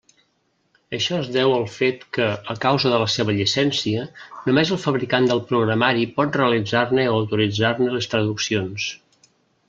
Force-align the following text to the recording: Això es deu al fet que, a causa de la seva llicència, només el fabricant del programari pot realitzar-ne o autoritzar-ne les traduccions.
Això 0.97 1.17
es 1.23 1.27
deu 1.33 1.51
al 1.55 1.65
fet 1.73 2.05
que, 2.17 2.29
a 2.53 2.53
causa 2.63 2.93
de 2.93 3.01
la 3.03 3.09
seva 3.15 3.35
llicència, 3.39 4.05
només 4.47 4.71
el 4.77 4.81
fabricant 4.85 5.27
del 5.31 5.41
programari 5.51 6.07
pot 6.15 6.39
realitzar-ne 6.41 7.05
o 7.11 7.19
autoritzar-ne 7.19 7.91
les 7.97 8.09
traduccions. 8.15 8.89